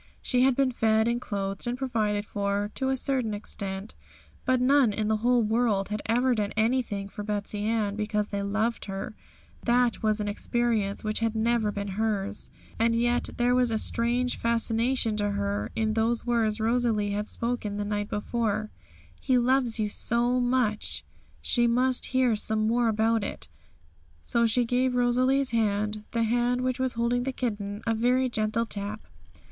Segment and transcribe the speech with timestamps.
[0.23, 3.93] She had been fed, and clothed, and provided for, to a certain extent;
[4.45, 8.41] but none in the whole world had ever done anything for Betsey Ann because they
[8.41, 9.13] loved her;
[9.63, 12.49] that was an experience which had never been hers.
[12.79, 17.27] And yet there had been a strange fascination to her in those words Rosalie had
[17.29, 18.71] spoken the night before:
[19.21, 21.05] 'He loves you so much'
[21.43, 23.49] she must hear some more about it.
[24.23, 28.65] So she gave Rosalie's hand, the hand which was holding the kitten, a very gentle
[28.65, 29.05] tap.